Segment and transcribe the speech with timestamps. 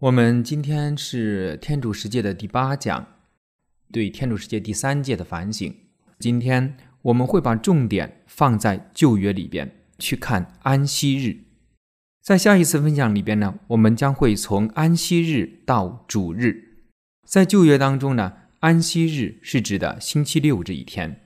[0.00, 3.14] 我们今天是天主世界的第八讲，
[3.90, 5.74] 对天主世界第三届的反省。
[6.18, 11.44] 今天我们会把重点放在旧约里边去看安息日。
[12.22, 16.82] 在下一次分享里边呢，我们将会从安息日到主日。
[17.26, 21.22] 在旧约当中呢，安息日是指的星期六这一天，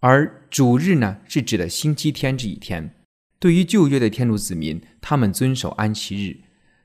[0.00, 2.94] 而主日呢是指的星期天这一天。
[3.38, 6.38] 对于旧约的天主子民，他们遵守安息日。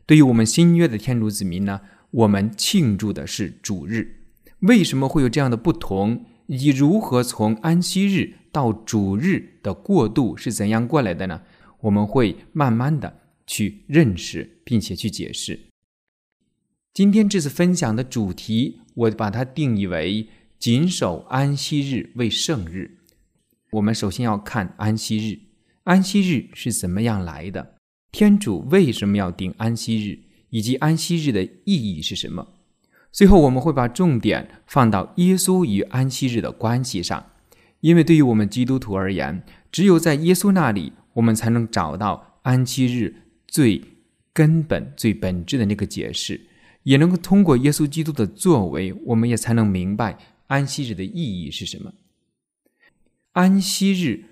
[0.08, 1.82] 对于我们新约的天主子民呢，
[2.12, 4.24] 我们庆祝的是主日。
[4.62, 6.24] 为什么会有这样的不同？
[6.48, 11.42] 以及如何从安息日到主日的过渡是怎样过来的呢？
[11.82, 15.60] 我们会慢慢的去认识，并且去解释。
[16.94, 23.00] 今天这次分享的主题，我把它定义为谨守安息日为圣日。
[23.72, 25.40] 我们首先要看安息日，
[25.84, 27.77] 安息日是怎么样来的？
[28.12, 32.48] 天主为什么要定安息日，以及安息日的意义是什么？
[33.12, 37.32] 最后我们会把重点放到耶稣与安息日的关系上，
[37.82, 43.82] 因为对于我们基督徒而言，只有在耶稣那里，我们才能找到安息日最
[44.34, 46.40] 根本、最本质的那个解释，
[46.84, 51.94] 也能够通过耶稣基督的作为，我们也才能明白安息日的意义是什么。
[53.34, 54.24] 安息日，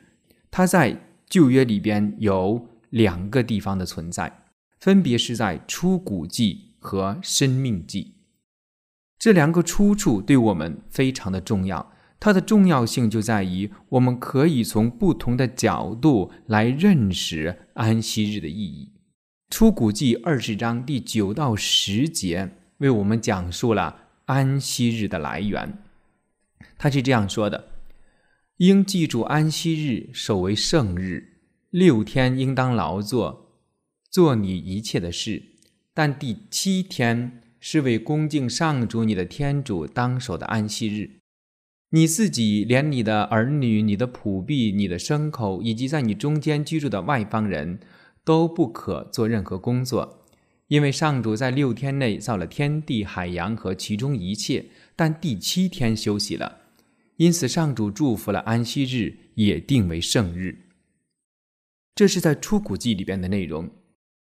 [0.50, 2.70] 它在旧约里边有。
[2.96, 4.46] 两个地方的存在，
[4.80, 8.14] 分别是在出谷记和生命记。
[9.20, 18.94] 这两个出处对我们非常的重要，它的重要性就在于我们可以从不同的角度来认识安息日的意义。
[19.50, 25.80] 出谷记二十章第九到十节为我们讲述了安息日的来源。
[26.78, 27.68] 他是这样说的
[28.58, 31.34] ：“应记住安息日，守为圣日。”
[31.76, 33.52] 六天应当劳作，
[34.10, 35.44] 做你一切的事，
[35.94, 41.20] 但第七天是为恭敬上主你的天主当守的安息日。
[41.90, 47.82] 你自己连你的儿女、你的仆婢、你的牲口，以及在你中间居住的外邦人
[48.24, 50.24] 都不可做任何工作，
[50.70, 56.60] 因为上主在六天内造了天地、海洋和其中一切，但第七天休息了。
[57.18, 60.60] 因此，上主祝福了安息日，也定为圣日。
[61.96, 63.72] 这是在出谷记里边的内容，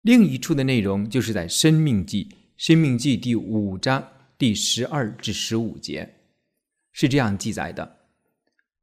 [0.02, 6.14] 另一处的内容就是在生命记，生命记第五章第十二至十五节，
[6.92, 7.96] 是这样记载的：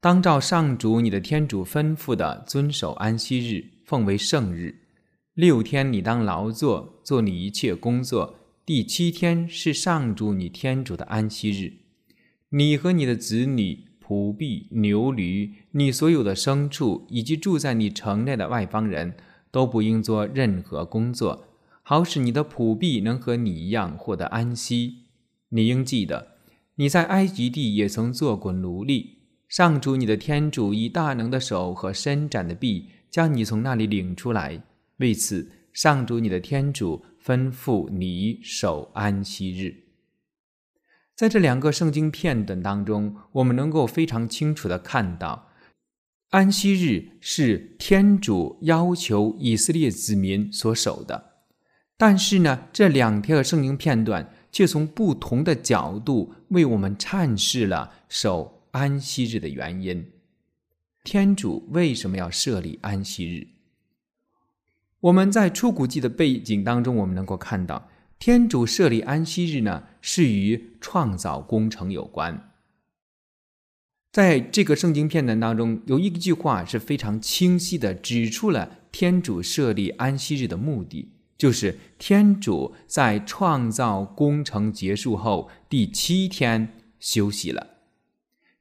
[0.01, 4.81] 当照上主你的天主吩咐的遵守安息日，奉为圣日。
[5.35, 8.35] 六天你当劳作，做你一切工作；
[8.65, 11.71] 第七天是上主你天主的安息日，
[12.49, 13.85] 你和你的子女。
[14.07, 19.15] 仆婢、牛驴，你所有的牲畜，以及住在你城内的外邦人
[19.49, 21.47] 都不应做任何工作，
[21.81, 25.05] 好使你的仆婢能和你一样获得安息。
[25.49, 26.35] 你应记得，
[26.75, 29.13] 你在埃及地也曾做过奴隶。
[29.47, 34.61] 上主你的天主以大能的手和伸展的臂将你从那里领出来。
[34.97, 39.84] 为此，上主你的天主吩咐你守安息日。
[41.15, 45.47] 在这两个圣经片段当中，我们能够非常清楚的看到，
[46.31, 51.31] 安息日是天主要求以色列子民所守的。
[51.95, 60.11] 但是呢，这两条圣经片段却从不同的角度为我们阐释了守安息日的原因。
[61.05, 63.47] 天主为什么要设立安息日？
[64.99, 67.87] 我们在出谷记的背景当中，我们能够看到。
[68.17, 72.51] 天主设立安息日呢，是与创造工程有关。
[74.11, 87.67] 在这个圣经片段当中，有一句话是非常清晰的指出了天主设立安息日的目的，就是天主在创造工程结束后第七天休息了。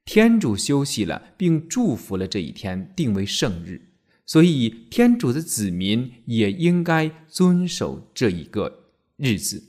[0.03, 3.93] 天主休息了，并祝福了这一天，定为圣日。
[4.25, 8.84] 所以，天主的子民也应该遵守这一个。
[9.17, 9.63] 日子，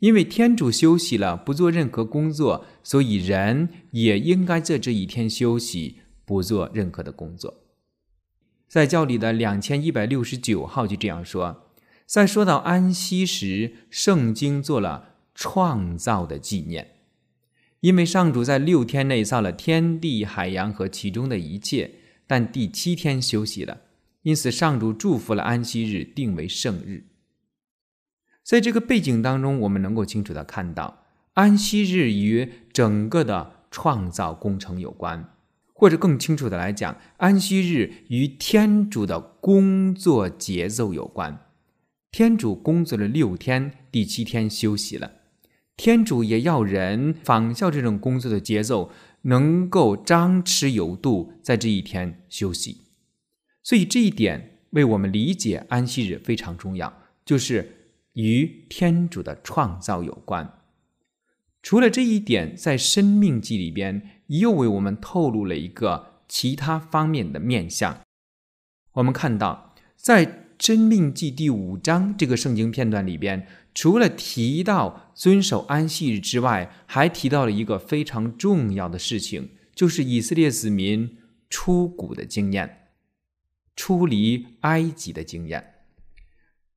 [0.00, 7.64] 因为天主休息了，不做任何工作，所以人也应该在这一天休息，不做任何的工作。
[8.68, 11.66] 在教里的两千一百六十九号就这样说。
[12.06, 16.96] 在说到安息时，圣经做了创造的纪念，
[17.80, 21.90] 因为上主在六天内造了天地、海洋和其中的一切，
[22.26, 23.82] 但第七天休息了，
[24.22, 27.09] 因此上主祝福了安息日，定为圣日。
[28.42, 31.04] 在这个背景当中，我们能够清楚的看到，
[31.34, 35.32] 安息日与整个的创造工程有关，
[35.72, 41.46] 或者更清楚的来讲，安息日与天主的工作节奏有关。
[42.10, 45.12] 天主工作了六天，第七天休息了。
[45.76, 48.90] 天主也要人仿效这种工作的节奏，
[49.22, 52.82] 能够张弛有度，在这一天休息。
[53.62, 56.92] 所以这一点为我们理解安息日非常重要，
[57.24, 57.79] 就是
[58.14, 60.58] 与天主的创造有关。
[61.62, 68.00] 除了这一点，在《生命记》里边又为我们透露了一个其他方面的面相。
[68.92, 70.24] 我们看到，在
[70.58, 81.18] 《生命记》第五章这个圣经片段里边，除了提到遵守安息日之外，还提到了一个非常重要的事情，就是以色列子民
[81.50, 82.88] 出谷的经验，
[83.76, 85.74] 出离埃及的经验。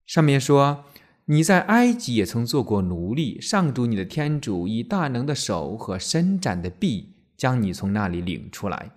[0.05, 0.83] 上面说。
[1.27, 8.91] 你在埃及也曾做过奴隶，上主你的天主以大能的手和伸展的臂将你从那里领出来。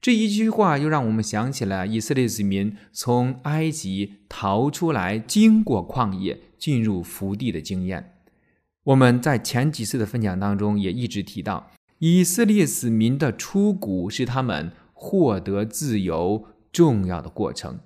[0.00, 8.14] 这一句话又让我们想起了以色列子民从埃及逃出来，经过旷野进入福地的经验。
[8.84, 17.78] 我们在前几次的分享当中也一直提到，以色列子民的出谷是他们获得自由重要的过程。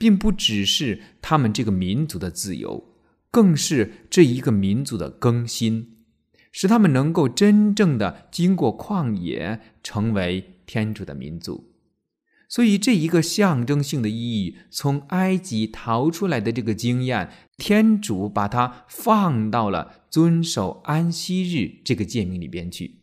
[0.00, 2.94] 并不只是他们这个民族的自由，
[3.30, 5.98] 更是这一个民族的更新，
[6.50, 11.74] 使他们能够真正的经过旷野，成为天主的民族。
[12.48, 23.02] 所以，这一个象征性的意义，从埃及逃出来的这个经验，天主把它放到了遵守安息日这个诫命里边去。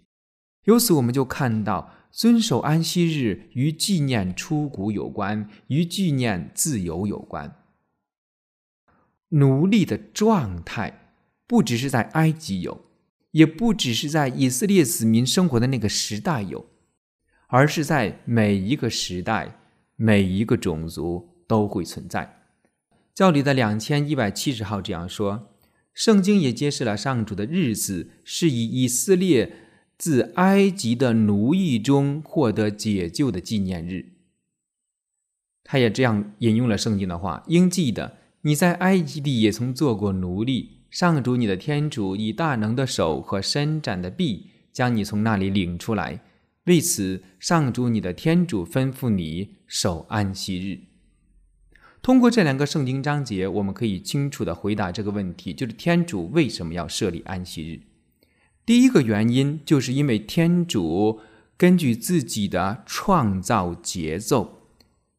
[0.64, 1.94] 由此，我们就看到。
[2.12, 7.63] 遵守安息日与纪念出谷有关，与纪念自由有关。
[9.30, 11.12] 奴隶的状态
[11.45, 12.86] 不只是在埃及有，
[13.31, 16.65] 也不只是在以色列子民生活的那个时代有，
[17.48, 19.60] 而是在每一个时代、
[19.95, 22.45] 每一个种族都会存在。
[23.13, 25.50] 教里的两千一百七十号这样说：
[25.94, 29.67] 圣经也揭示了上主的日子是以以色列。
[29.98, 34.14] 自埃及的奴役中获得解救的纪念日，
[35.64, 46.22] 他也这样引用了圣经的话：“应记得，你在埃及地也曾做过奴隶，上主你的天主以大能的手和伸展的臂将你从那里领出来。
[46.66, 50.82] 为此，上主你的天主吩咐你守安息日。”
[52.04, 57.82] 通过这两个圣经章节，我们可以清楚的回答这个问题：就是天主为什么要设立安息日？
[58.68, 61.22] 第一个原因，就是因为天主
[61.56, 64.74] 根据自己的创造节奏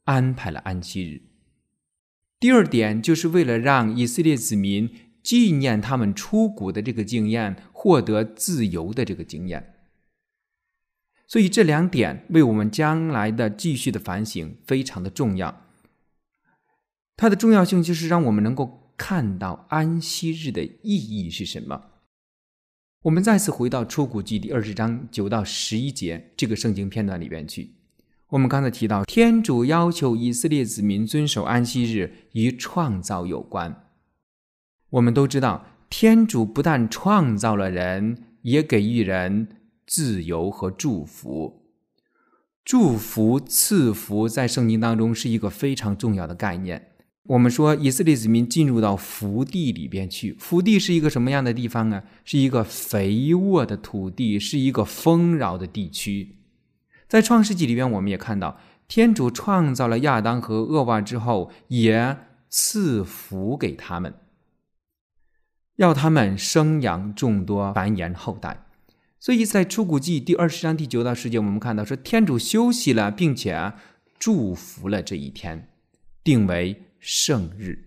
[0.05, 1.23] 安排了安息日。
[2.39, 4.91] 第二点，就是为了让以色列子民
[5.23, 9.77] 纪念他们出谷的这个经验，获得自由的这个经验。
[11.27, 15.65] 所以这两点为我们将来的继续的反省非常的重要。
[17.17, 21.93] 它的重要性就是让我们能够看到安息日的意义是什么。
[23.03, 27.75] 我们再次回到出谷记第二十章九到十一节这个圣经片段里边去。
[28.31, 33.85] 我们刚才提到，天主要求以色列子民遵守安息日，与创造有关。
[34.91, 39.47] 我们都知道，天主不但创造了人，也给予人
[39.87, 41.63] 自由和祝福。
[42.65, 46.89] 祝福、赐福在圣经当中是一个非常重要的概念。
[47.29, 50.35] 我们说，以色列子民进入到福地里边去。
[50.39, 52.03] 福地是一个什么样的地方呢？
[52.25, 56.37] 是一个肥沃的土地，是一个丰饶的地区。
[57.07, 58.59] 在创世纪里边，我们也看到，
[58.89, 62.17] 天主创造了亚当和厄娃之后，也
[62.49, 64.15] 赐福给他们，
[65.77, 68.65] 要他们生养众多，繁衍后代。
[69.21, 73.75] 所以在出谷记第二十章第九到十节，我们看到说，天主休息了，并且
[74.19, 75.69] 祝福了这一天，
[76.25, 76.85] 定为。
[76.99, 77.85] 圣日，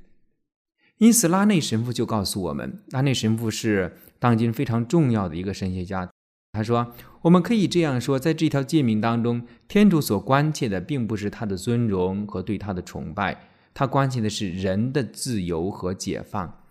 [0.97, 6.09] 因此拉内神父就告诉我们，拉内神父是当今非常重要的一个神学家。
[6.53, 16.63] 他说：“我们可以这样说，在这条诫命当中，天主所关切的并不是他的尊荣和对他的崇拜，他关切的是人的自由和解放。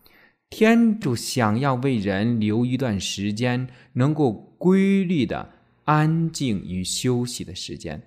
[0.51, 5.49] 天主想要为人留一段时间，能够规律的
[5.85, 8.03] 安静与休息的时间。”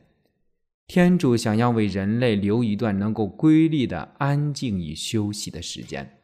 [0.85, 6.19] 天主想要为人类留一段能够规律的安静与休息的时间，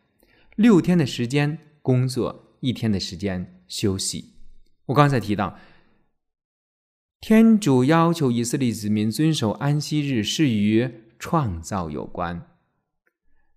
[0.58, 4.34] 六天的时间工作，一天的时间休息。
[4.88, 5.58] 我刚才提到，
[7.22, 12.46] 天主要求以色列子民遵守安息日，是与创造有关。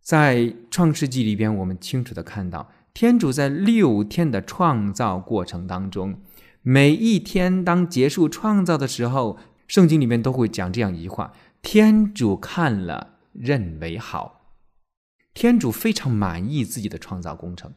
[0.01, 6.21] 在创世纪里边，我们清楚的看到，天主在六天的创造过程当中，
[6.63, 9.37] 每一天当结束创造的时候。
[9.67, 14.41] 圣经里面都会讲这样一句话：“天主看了，认为好。”
[15.35, 17.73] 天主非常满意自己的创造工程，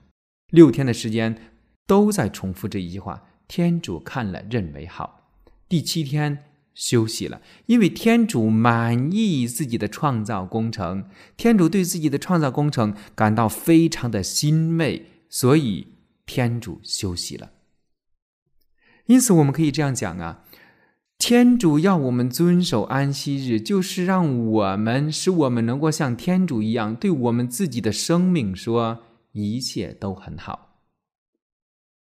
[0.50, 1.54] 六天的时间
[1.88, 3.24] 都在重复这一句话。
[3.48, 5.30] 天主看了认为好，
[5.70, 15.88] 第七天休息了，因为天主满意自己的创造工程，天主对自己的创造工程感到非常的欣慰，所以
[16.25, 17.51] 天主休息了。
[19.06, 20.44] 因此，我们可以这样讲啊。
[21.18, 29.00] 天主要我们遵守安息日，就是让我们使我们能够像天主一样，对我们自己的生命说
[29.32, 30.82] 一切都很好。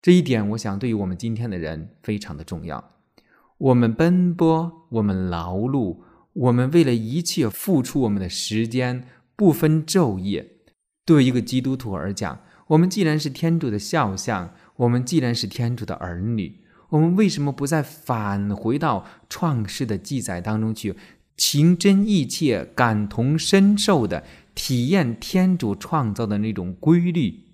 [0.03, 2.93] 这一点，我想对于我们今天的人非常的重要。
[3.59, 5.99] 我们奔波，我们劳碌，
[6.33, 9.07] 我们为了一切付出我们的时间，
[9.37, 10.51] 不分昼夜。
[11.07, 16.64] 对一个基督徒而讲，我们既然是天主的肖像，我们既然是天主的儿女。
[16.95, 20.95] 我们为什么不再返回到创世的记载当中去，
[21.37, 24.23] 情真意切、感同身受的
[24.55, 27.47] 体验天主创造的那种规律，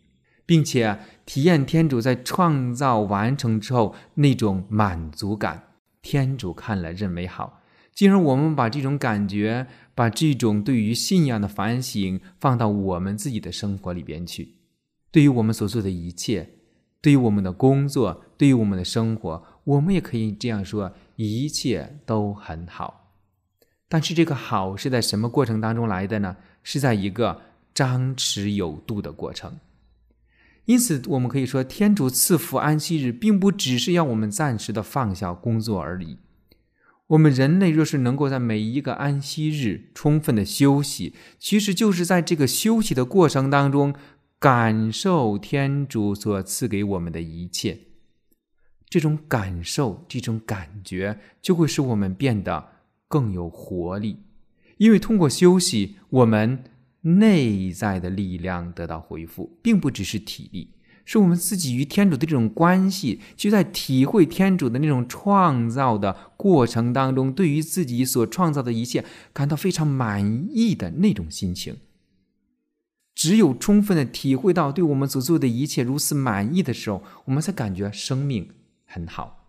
[0.45, 5.65] 并且体验天主在创造完成之后那种满足感？
[6.03, 7.63] 天主看了认为好，
[7.95, 14.57] 进而我们把这种感觉，把这种对于信仰的反省放到我们自己的生活里边去，
[15.11, 16.51] 对于我们所做的一切。
[17.03, 23.13] 对于我们的工作，对于我们的生活，我们也可以这样说：一切都很好。
[23.87, 26.39] 但是这个好是在什么过程当中来的呢？
[26.63, 27.43] 是在一个
[27.75, 29.59] 张弛有度的过程。
[30.65, 36.17] 因此，我们可以说，天主赐福安息日，并不只是要我们暂时的放下工作而已。
[37.09, 43.95] 我们人类若是能够在每一个安息日充分的休息，其实就是在这个休息的过程当中。
[44.39, 47.79] 感受天主所赐给我们的一切，
[48.91, 52.71] 这种感受、这种感觉，就会使我们变得
[53.07, 54.19] 更有活力。
[54.79, 56.65] 因为通过休息，我们
[57.03, 60.71] 内在的力量得到恢复，并不只是体力，
[61.05, 71.77] 是我们自己与天主的这种关系，就在体会天主的那种创造的过程当中，对于自己所创造的一切感到非常满意的那种心情。
[73.15, 78.49] 只有充分的体会到对我们所做的一切如此满意的时候，我们才感觉生命
[78.91, 79.47] 很好。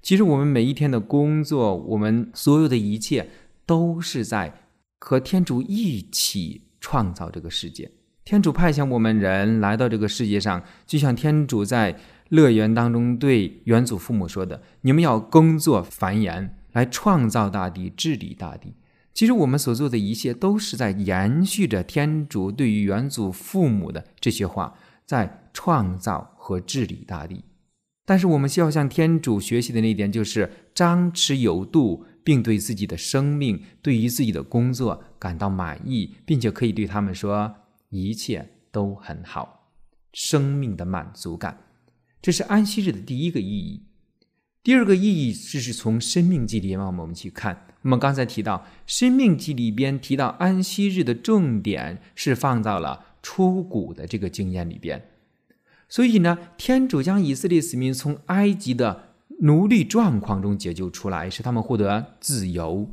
[0.00, 3.28] 其实我们每一天的工作，我们所有的一切，
[3.66, 4.54] 都是在
[5.00, 7.90] 和天主一起创造这个世界。
[8.24, 11.98] 天主派遣我们人来到这个世界上，就像天主在
[12.30, 18.74] 乐园当中对元祖父母说的：“你们要工作繁衍，来创造大地，治理大地。”
[19.12, 24.74] 其实我们所做的一切都是在延续着天主对于元祖父母的这些话，
[25.06, 27.44] 在创造和治理大地。
[28.04, 37.54] 但是我们需要向天主学习的那一点，就是张弛有度，并对自己的生命、对于自己的工作感到满意，并且可以对他们说
[37.88, 39.70] 一切都很好，
[40.12, 41.58] 生命的满足感。
[42.20, 43.82] 这是安息日的第一个意义。
[44.62, 47.66] 第二个意义就是从《生命记》里面我们去看。
[47.82, 55.06] 我们刚才提到，《生命记》里边提到安息日的重点是放到了出谷的这个经验里边，
[55.88, 62.90] 所以呢，天主将以色列子民从埃及的奴隶状况中解救出来，使他们获得自由。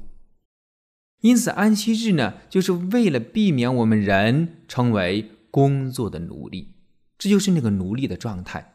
[1.21, 6.73] 因此，安息日呢，就是为了避免我们人成为工作的奴隶，
[7.17, 8.73] 这就是那个奴隶的状态。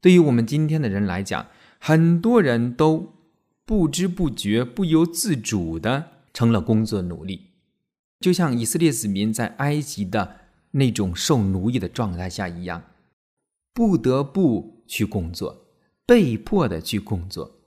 [0.00, 1.46] 对于我们今天的人来讲，
[1.78, 3.14] 很多人都。
[3.68, 7.48] 不知不觉、不由自主的成了工作奴隶，
[8.18, 10.36] 就像以色列子民在埃及的
[10.70, 12.82] 那种受奴役的状态下一样，
[13.78, 15.68] 不得不去工作，
[16.04, 17.60] 被迫的去工作。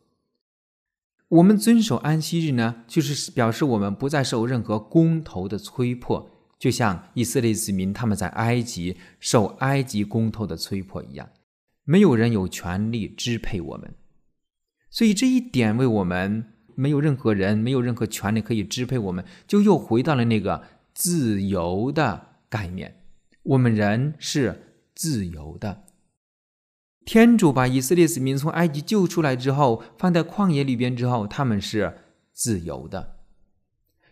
[1.30, 11.30] 我们遵守安息日呢，就是表示我们不再受任何工头的催迫，就像以色列子民他们在埃及受埃及工头的催迫一样，
[11.86, 13.96] 没有人有权利支配我们。
[14.89, 16.44] 所以这一点为我们
[16.75, 20.62] 没有任何人没有任何权利可以支配我们，就又回到了那个
[20.94, 23.01] 自由的概念。
[23.44, 25.86] 我们人是自由的。
[27.03, 31.98] 天主把以色列子民从埃及救出来之后，放在旷野里边之后，他们是
[32.31, 33.17] 自由的。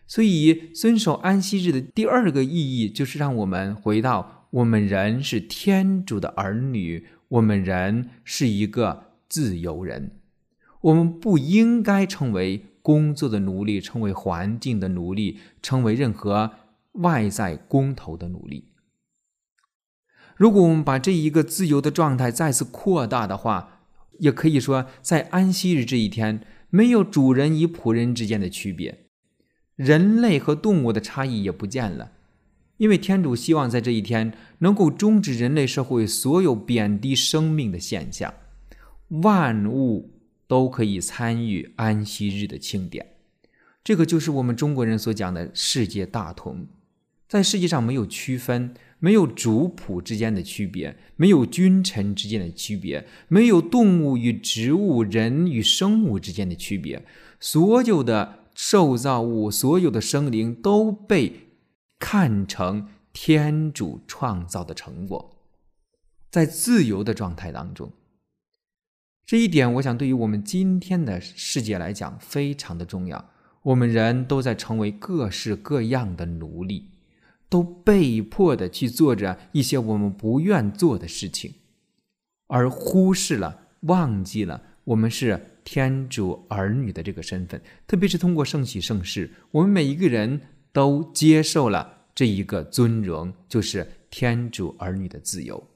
[0.06, 10.18] 所以遵守安息日的第二个意义，就是让我们回到我们人是天主的儿女，我们人是一个自由人。
[10.80, 16.50] 我们不应该成为工作的奴隶，成为环境的奴隶，成为任何
[16.94, 18.69] 外在工头的奴隶。
[20.40, 23.82] 如果我们把这一个自由的状态再次扩大的话，
[24.20, 29.00] 也可以说，在安息日这一天，没有主人与仆人之间的区别，
[29.76, 32.12] 人类和动物的差异也不见了，
[32.78, 38.32] 因为天主希望在这一天能够终止人类社会所有贬低生命的现象，
[39.08, 43.08] 万物都可以参与安息日的庆典。
[43.84, 46.66] 这个就是我们中国人所讲的世界大同，
[47.28, 57.04] 在世界上没有区分，没有主仆之间的区别，没有君臣之间的区别，没有动物与植物、人与生物之间的区别，
[57.40, 61.48] 所有的受造物、所有的生灵都被。
[62.02, 65.36] 看成天主创造的成果，
[66.30, 67.92] 在自由的状态当中，
[69.26, 73.28] 这一点我想对于我们今天的世界来讲非常的重要。
[73.64, 76.86] 我们人都在成为各式各样的奴隶，
[77.50, 81.52] 都被迫的去做着一些我们不愿做的事情，
[82.46, 87.60] 而忽视了、忘记了我们是天主儿女的这个身份。
[87.86, 90.40] 特别是通过圣喜圣事，我们每一个人。
[90.72, 95.66] 都接受了这一个尊荣，就是天主儿女的自由。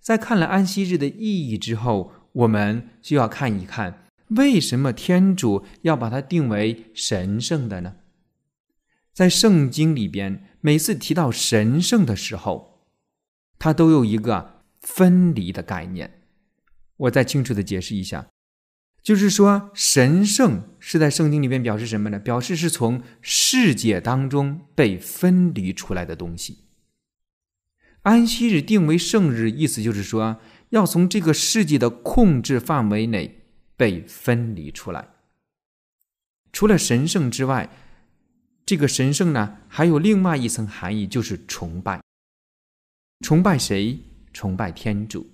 [0.00, 7.96] 在看了安息日的意义之后，我们就要看一看，为什么天主要把它定为神圣的呢？
[9.12, 12.80] 在圣经里边，每次提到神圣的时候，
[13.58, 16.22] 它都有一个分离的概念。
[16.96, 18.28] 我再清楚的解释一下。
[19.02, 22.18] 就是说，神圣是在圣经里边表示什么呢？
[22.18, 26.60] 表示是从世界当中被分离出来的东西。
[28.00, 30.40] 安息日定为圣日，意思就是说，
[30.70, 33.42] 要从这个世界的控制范围内
[33.76, 35.08] 被分离出来。
[36.50, 37.68] 除了神圣之外，
[38.66, 42.00] 这个神圣呢，还有另外一层含义，就是崇拜。
[43.20, 43.98] 崇拜谁？
[44.32, 45.26] 崇拜天主。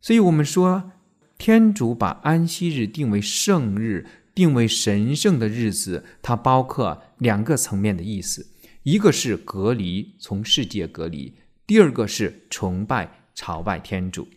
[0.00, 0.92] 所以我们说。
[1.36, 4.06] 天主把安息日定为圣日，
[4.36, 8.46] 定为神圣的日子，它包括两个层面的意思：
[8.84, 11.34] 一个是隔离，从世界隔离；
[11.66, 14.28] 第二个是崇拜、朝拜天主。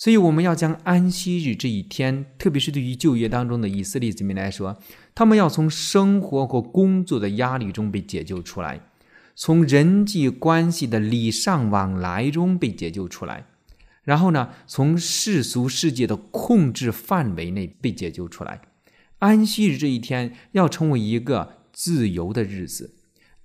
[0.00, 4.78] 所以，我们要将安息日这一天，特别是对于就业当中的以色列子民来说，
[5.14, 8.80] 他们要从生活和工作的压力中被解救出来，
[9.34, 13.44] 从人际关系的礼尚往来中被解救出来。
[14.02, 18.62] 然后呢，从世俗世界的控制范围内被解救出来。
[19.18, 22.94] 安息日这一天要成为一个自由的日子，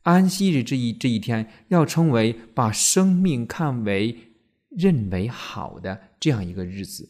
[0.04, 4.18] 安息日这一这一天要成为把生命看为
[4.78, 7.10] 认为好的这样一个日子。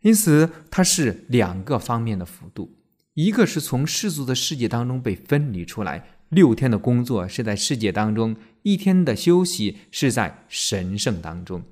[0.00, 2.78] 因此，它是两个方面的幅度：
[3.14, 11.62] 一个是从世俗的世界当中被分离出来，六天的工作是在世界当中，一天的休息是在神圣当中。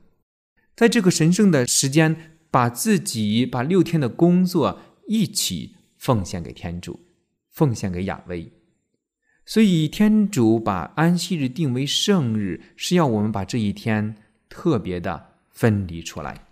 [0.74, 6.98] 在这个神圣的时间，把自己把六天的工作一起奉献给天主，
[7.50, 8.52] 奉献给亚威。
[9.44, 14.16] 所以天主把安息日定为圣日，是要我们把这一天
[14.56, 16.46] 特别的分离出来。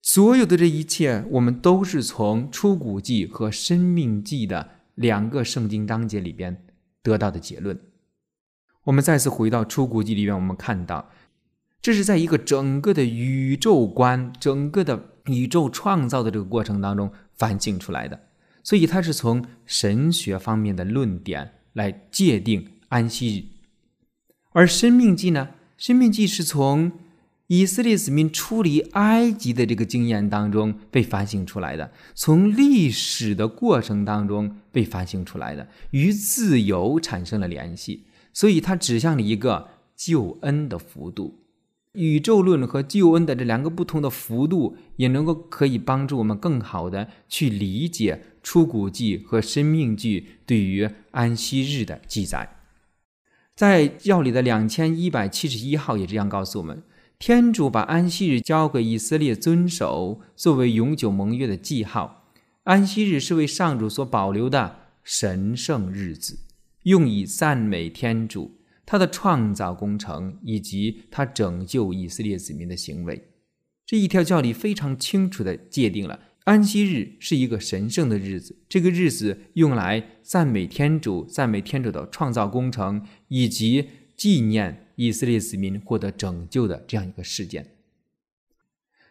[0.00, 6.64] 所有的这一切，我们都是从出谷记和生命记的两个圣经章节里边
[7.02, 7.78] 得到的结论。
[8.84, 11.10] 我们再次回到出谷记里边，我们看到。
[11.82, 18.18] 这是在一个整个的宇宙观、整个的宇宙创造的这个过程当中反省出来的，
[18.62, 23.44] 所以它是从神学方面的论点来界定安息日。
[24.52, 26.92] 而《生命记》呢，《生命记》是从
[27.48, 41.40] 以色列子民出离埃及的这个经验当中被反省出来的，从历史的过程当中被反省出来的，与自由产生了联系，所以它指向了一个救恩的幅度。
[41.92, 52.56] 宇宙论和救恩的这两个不同的幅度，也能够可以帮助我们更好的去理解出谷记和生命记对于安息日的记载。
[53.54, 56.82] 在教里的两千一百七十一号也这样告诉我们：
[57.20, 62.32] 天主把安息日交给以色列遵守，作为永久盟约的记号。
[62.64, 66.38] 安息日是为上主所保留的神圣日子，
[66.82, 68.58] 用以赞美天主。
[68.86, 73.28] 他的创造工程以及他拯救以色列子民的行为，
[73.86, 78.56] 这一条教理非常清楚地界定了安息日是一个神圣的日子。
[78.68, 87.66] 这个日子用来赞美天主、赞美天主的创造工程，以及纪念以色列子民获得拯救的这样一个事件。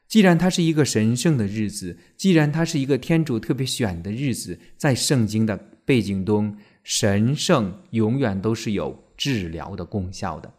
[0.08, 9.04] 既然它是一个神圣的日子，既然它是一个天主特别选的日子，在圣经的背景中，神圣永远都是有。
[9.16, 10.52] 治疗的功效的，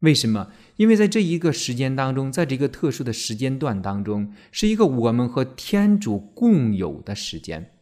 [0.00, 0.50] 为什么？
[0.76, 7.72] 因为在这一个时间当中，在这个特殊的时间段当中，是一个我们和天主共有的时间，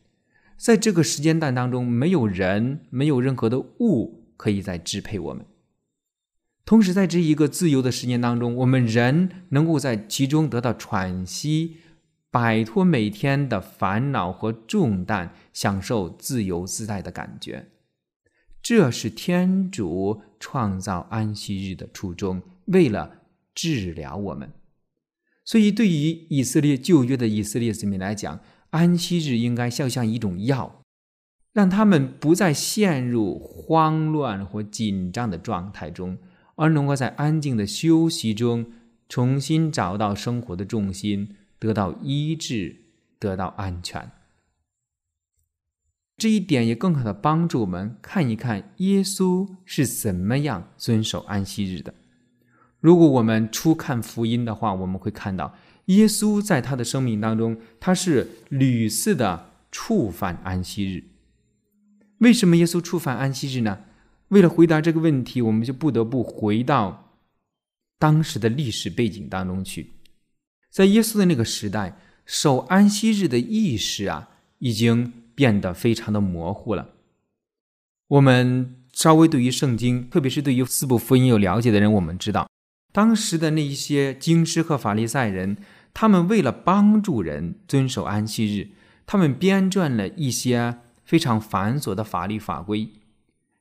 [0.57, 5.45] 在这个时间段当中，没有人，没有任何的物可以再支配我们。
[6.65, 11.79] 同时，在这一个自由的时间当中，我们人能够在其中得到喘息，
[12.31, 17.67] 摆脱每天的烦恼和重担，享受自由自在的感觉。
[18.63, 23.23] 这是天主创造安息日的初衷，为了
[23.55, 24.53] 治疗我们。
[25.43, 30.83] 所以，对于以色列旧约的以色列子民来讲，安息日应该像像一种药，
[31.55, 36.19] 让他们不再陷入慌乱或紧张的状态中。
[36.57, 38.71] 而能够在安静的休息中
[39.09, 42.85] 重新找到生活的重心，得到医治，
[43.19, 44.13] 得到安全。
[46.17, 51.93] 这一点也更好的帮助我们看一看耶稣是怎么样遵守安息日的。
[52.81, 55.55] 如果我们初看福音的话，我们会看到
[55.87, 61.05] 耶稣在他的生命当中，他是屡次的触犯安息日。
[62.19, 63.81] 为什么耶稣触犯安息日呢？
[64.29, 67.13] 为了回答这个问题，我们就不得不回到
[67.99, 69.91] 当时的历史背景当中去。
[70.71, 76.91] 在耶稣的那个时代，守安息日的意识啊，已经变得非常的模糊了。
[78.09, 82.49] 我们稍微对于圣经，特别是对于四部福音有了解的人，我们知道，
[82.93, 85.57] 当时的那一些经师和法利赛人，
[85.93, 88.71] 他们为了帮助人遵守安息日，
[89.07, 92.89] 他们编撰了一些非常繁琐的法律法规。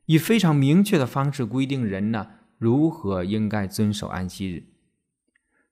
[0.05, 4.65] 以非常明确的方式规定人呢如何应该遵守安息日，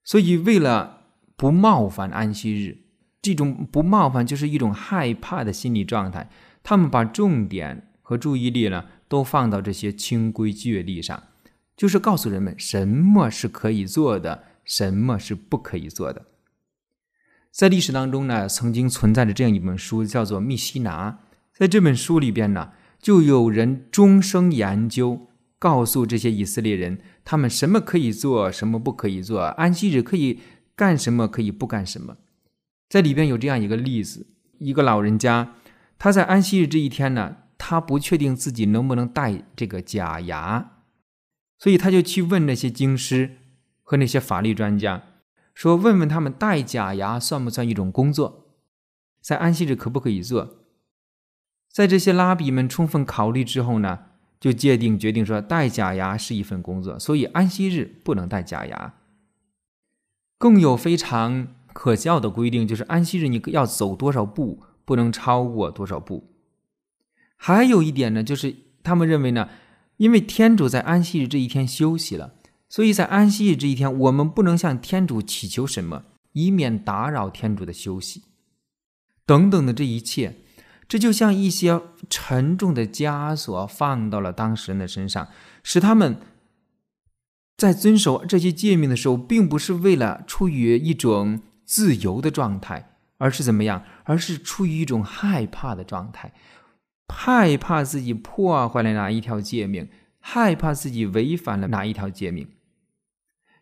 [0.05, 1.01] 所以为了
[1.35, 2.77] 不冒犯安息日，
[3.21, 6.29] 这种不冒犯就是一种害怕的心理状态。
[6.63, 11.23] 他们把重点和注意力呢都放到这些清规戒律上，
[11.77, 16.25] 就是告诉人们什么是可以做的，什么是不可以做的。
[17.51, 21.11] 在历史当中呢，曾经存在着这样一本书，叫做《密西拿》。
[21.53, 22.71] 在这本书里边呢。
[23.01, 30.39] 就有人终生研究，告诉这些以色列人，他们什么可以做，什么不可以做，安息日可以
[30.75, 32.17] 干什么，可以不干什么。
[32.91, 34.27] 在里边有这样一个例子：
[34.57, 35.53] 一个老人家，
[35.97, 40.73] 他在安息日这一天呢，他不确定自己能不能戴这个假牙，
[41.57, 43.37] 所以他就去问那些经师
[43.81, 45.03] 和那些法律专家，
[45.53, 48.57] 说：“问问他们戴假牙算不算一种工作，
[49.21, 50.57] 在安息日可不可以做？”
[51.71, 53.99] 在这些拉比们充分考虑之后呢，
[54.37, 58.95] 就界定决定说，戴假牙是一份工作，所以安息日不能戴假牙。
[60.37, 66.33] 更有非常可笑的规定，就是安息日你要走多少步，不能超过多少步。
[67.37, 69.49] 还有一点呢，就是他们认为呢，
[69.97, 72.33] 因为天主在安息日这一天休息了，
[72.69, 76.03] 所以在安息日这一天，我们不能向天主祈求什么，
[76.33, 78.23] 以免打扰天主的休息，
[79.25, 80.37] 等等的这一切。
[80.87, 85.29] 这就像一些沉重的枷锁放到了当事人的身上，
[85.63, 86.17] 使他们
[87.55, 91.39] 在遵守这些诫命的时候，并不是为了出于一种
[91.71, 93.85] 自由的状态，而是怎么样？
[94.03, 96.33] 而是处于一种害怕的状态，
[97.07, 99.87] 害怕自己破坏了哪一条诫命，
[100.19, 102.49] 害怕自己违反了哪一条诫命。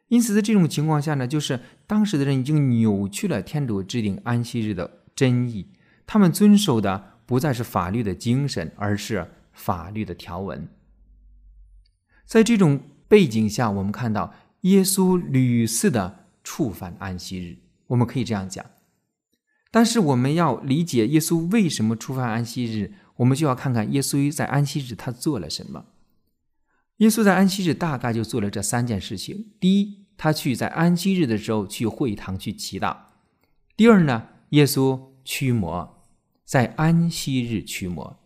[0.07, 5.67] 因此，在这种情况下呢，就是当时的人已经扭曲了天主制定安息日的真意，
[6.07, 7.19] 他们遵守的。
[7.29, 10.67] 不再是法律的精神，而是法律的条文。
[12.25, 17.57] 在这种背景下，我们看到耶稣屡次的触犯安息日，
[17.89, 18.65] 我们可以这样讲。
[19.69, 25.85] 但是，我们要理解耶稣为什么触犯安息日，我们就要看看耶稣在安息日他做了什么。
[26.97, 32.95] 耶稣在安息日大概就做了这三件事情：第一，他去在安息日的时候去会堂去祈祷；
[33.77, 35.97] 第二呢，耶稣驱魔。
[36.43, 38.19] 在安息日驱魔。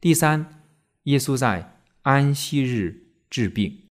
[0.00, 0.62] 第三，
[1.02, 3.85] 耶稣在安息日治病。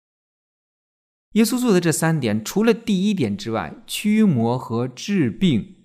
[1.34, 5.76] 耶稣做的这三点，除了第一点之外，驱魔和治病，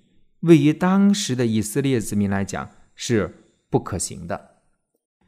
[0.40, 4.56] 位于当时的以色列子民来讲是不可行的，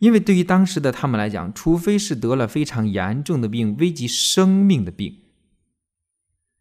[0.00, 5.18] 因为对于当时的他们来讲，除非是得了非常严重的病，危及生命的病，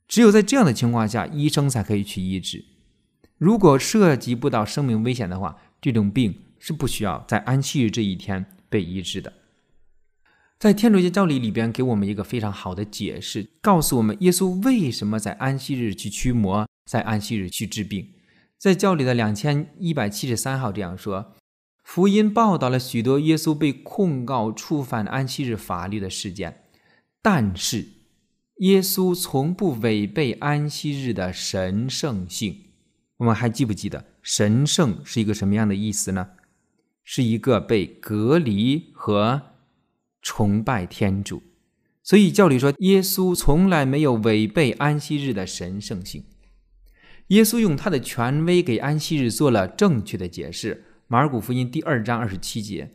[0.07, 2.63] 只有在这样的情况下，医生才可以去医治。
[3.39, 9.33] 如果涉及不到生命危险的话，这种病是不需要在安息日这一天被医治的。
[10.59, 18.13] 在天主教教理里边，给我们一个非常好的解释，告诉我们耶稣为什么在安息日去驱魔，在安息日去治病。
[18.57, 21.35] 在教理的两千一百七十三号这样说：
[21.83, 26.63] 福音报道了许多耶稣被控告触犯安息日法律的事件，
[27.21, 27.89] 但是
[28.57, 32.63] 耶稣从不违背安息日的神圣性。
[33.17, 34.05] 我们还记不记得？
[34.23, 36.29] 神圣是一个什么样的意思呢？
[37.03, 39.43] 是一个被隔离和
[40.27, 41.41] 崇拜天主。
[42.03, 46.25] 所以教理说，耶稣从来没有违背安息日的神圣性。
[47.27, 50.83] 耶稣用他的权威给安息日做了正确的解释。
[51.07, 52.91] 马尔谷福音第二章二十七节：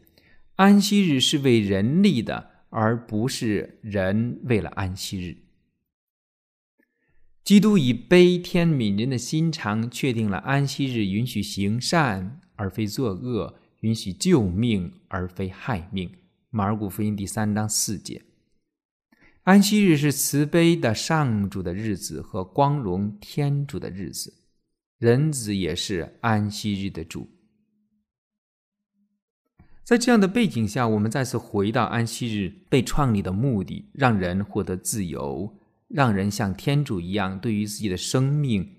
[0.57, 5.39] 安息日是为人立的，而不是人为了安息日。
[7.43, 16.11] 基督以悲天悯人的心肠确定了安息日允许行善而非作恶，允许救命而非害命。
[16.55, 18.27] 马尔谷福音第三章四节。
[19.45, 24.35] 安息日是慈悲的上主的日子和光荣天主的日子，
[24.99, 27.27] 人子也是安息日的主。
[29.83, 35.59] 在这样的背景下，我们再次回到安息日被创立的目的，让人获得自由。
[35.89, 38.77] 让人像天主一样，对于自己的生命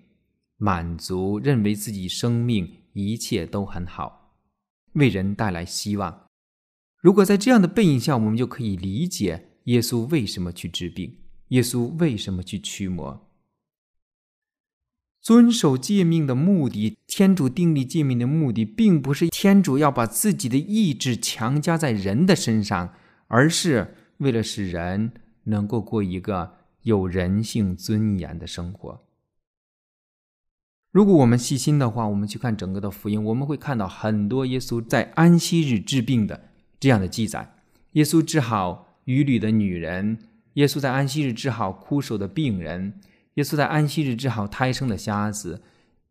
[0.57, 4.35] 满足，认为自己生命一切都很好，
[4.93, 6.27] 为人带来希望。
[7.03, 11.17] 如果在这样的背景下，我们就可以理解耶稣为什么去治病，
[11.49, 13.29] 耶稣为什么去驱魔。
[15.21, 22.93] 遵守诫命的目的，天主订立诫命的目的，并不是天主要把自己的意志强加在人的身上，
[23.27, 25.11] 而是为了使人
[25.43, 26.63] 能够过一个。
[26.83, 29.05] 有人性尊严的生活。
[30.91, 36.49] 如果我们细心的话，我们去看整个的福音，我们会看到很多耶稣在安息日治病的
[36.83, 37.55] 这样的记载。
[37.93, 40.17] 耶稣治好渔女的女人，
[40.55, 42.99] 耶稣在安息日治好枯手的病人，
[43.35, 45.61] 耶稣在安息日治好胎生的瞎子，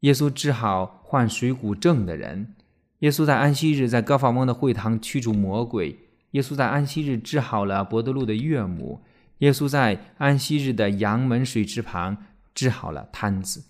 [0.00, 2.54] 耶稣治好患水谷症的人，
[3.00, 5.98] 耶稣在安息日在高法翁的会堂驱逐魔鬼，
[6.30, 9.02] 耶稣在安息日治好了伯德禄的岳母。
[9.40, 12.16] 耶稣在安息日的阳门水池旁
[12.54, 13.64] 治好了瘫子，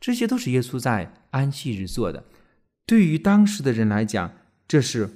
[0.00, 2.24] 这些都是耶稣在安息日做的。
[2.84, 4.32] 对于当时的人来讲，
[4.66, 5.08] 这是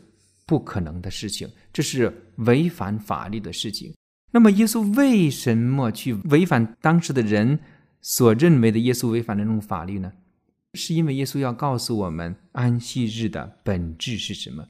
[0.47, 3.93] 不可能的事情，这是违反法律的事情。
[4.31, 7.59] 那么，耶稣为什么去违反当时的人
[8.01, 10.13] 所认为的耶稣违反的那种法律呢？
[10.75, 14.69] 是因为耶稣要告诉我们安息日的本质是什么？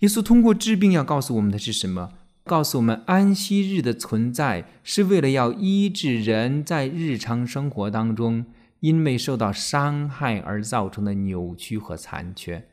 [0.00, 2.12] 耶稣通过治病要告诉我们的是什么？
[2.44, 8.46] 告诉我们，安息日的存在是为了要医治人在日常生活当中
[8.80, 12.68] 因为受到伤害而造成的扭曲和残缺，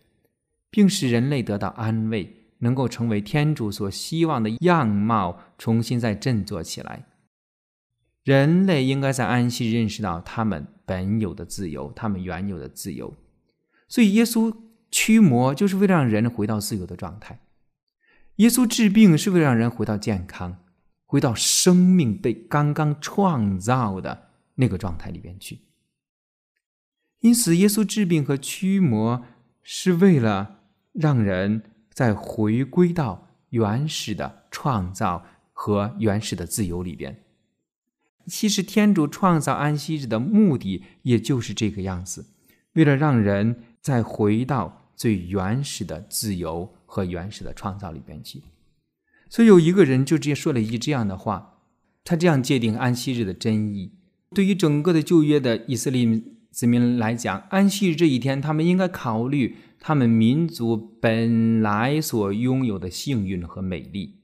[0.75, 7.05] 并使人类得到安慰，能够成为天主所希望的样貌，重新再振作起来。
[8.25, 13.15] 人类应该在安息认识到他们本有的自由，他们原有的自由。
[13.87, 14.53] 所以，耶稣
[14.91, 17.39] 驱魔就是为了让人回到自由的状态。
[18.35, 20.57] 耶稣治病是为了让人回到健康，
[21.05, 25.61] 回到生命被刚刚创造的那个状态里边去。
[27.21, 29.23] 因此，耶稣治病和驱魔
[29.63, 30.54] 是为了
[30.95, 31.61] 让人
[31.93, 37.23] 再回归到原始的创造和原始的自由里边。
[38.25, 42.25] 其实，天主创造安息日的目的也就是这个样子，
[42.73, 46.71] 为了让人再回到最原始的自由。
[46.87, 48.41] 和原始的创造里边去，
[49.29, 51.57] 所以有一个人就直接说了一句这样的话，
[52.05, 53.91] 他这样界定安息日的真意。
[54.33, 64.15] 对于整个的旧约的以色列子民来讲，安息日这一天，他们应该考虑他们民族本来所拥有的幸运和美丽，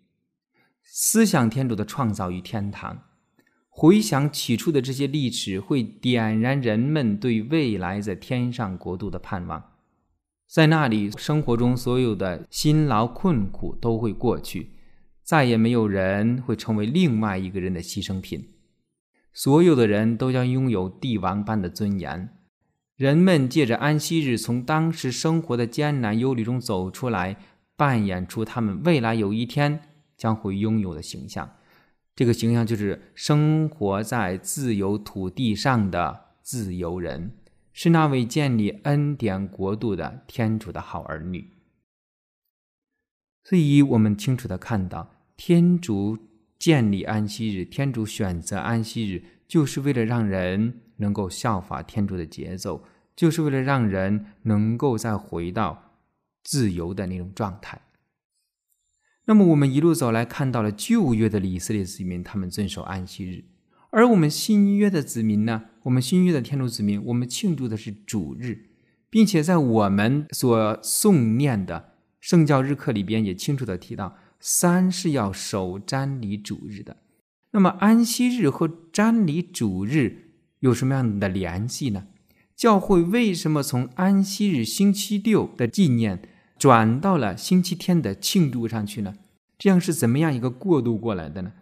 [0.82, 3.04] 思想天主的创造与天堂，
[3.69, 9.63] 回想起初的这些历史，会点燃人们对未来在天上国度的盼望。
[10.47, 14.71] 在那里，生活中所有的辛劳困苦都会过去，
[15.21, 18.50] 再也没有人会成为另外一个人的牺牲品。
[19.32, 22.41] 所有的人都将拥有帝王般的尊严。
[23.02, 27.36] 人们借着安息日，从当时生活的艰难忧虑中走出来，
[27.76, 31.52] 扮演出他们未来有一天将会拥有的形象。
[32.16, 37.32] 这个形象就是生活在自由土地上的自由人。
[37.74, 41.54] 是那位建立恩典国度的天主的好儿女，
[43.44, 46.16] 所以我们清楚的看到，天主
[46.60, 52.84] 建立安息日，天主选择安息日，就是为了让人能够效法天主的节奏，
[53.22, 56.00] 就是为了让人能够再回到
[56.44, 57.80] 自由的那种状态。
[59.26, 63.46] 那么，我们一路走来看到了旧约的以色列子民，他们遵守安息日。
[63.92, 65.66] 而我们新约的子民呢？
[65.84, 68.72] 我们新约的天主子民，我们庆祝的是主日，
[69.12, 76.98] 并且在我们所诵念的圣教日课里边也清楚的提到，三是要守瞻礼主日的。
[77.52, 80.32] 那么安息日和瞻礼主日
[80.62, 82.08] 有什么样的联系呢？
[82.62, 86.21] 教会为什么从安息日星期六的纪念
[86.60, 89.15] 转到了星期天的庆祝上去呢？
[89.58, 91.54] 这样是怎么样一个过渡过来的呢？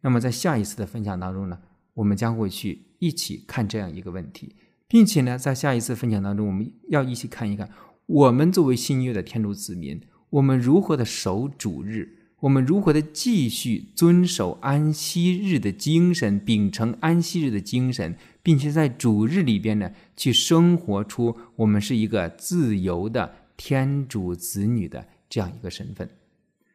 [0.00, 1.58] 那么在下一次的分享当中呢，
[1.92, 4.54] 我们将会去一起看这样一个问题，
[4.88, 7.68] 并且呢，在下一次分享当中，我们要一起看一看，
[8.06, 18.16] 我们作为新约的天主子民，我们如何的守主日，我们如何的继续遵守安息日的精神，秉承安息日的精神，
[18.46, 26.08] 并且在主日里边呢，去生活出我们是一个自由的天主子女的这样一个身份。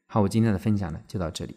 [0.05, 1.55] 好，我今天的分享呢，就到这里。